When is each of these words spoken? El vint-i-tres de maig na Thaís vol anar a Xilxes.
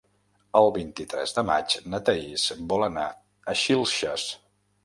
El 0.59 0.69
vint-i-tres 0.77 1.33
de 1.39 1.43
maig 1.51 1.75
na 1.93 2.01
Thaís 2.09 2.47
vol 2.73 2.89
anar 2.89 3.07
a 3.55 3.59
Xilxes. 3.67 4.27